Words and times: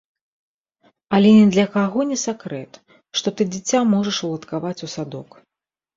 Але 1.17 1.33
ні 1.39 1.43
для 1.57 1.65
каго 1.75 2.07
не 2.13 2.17
сакрэт, 2.25 2.81
што 3.21 3.27
ты 3.37 3.41
дзіця 3.53 3.85
можаш 3.93 4.17
уладкаваць 4.29 4.77
у 4.89 4.95
садок. 4.99 5.29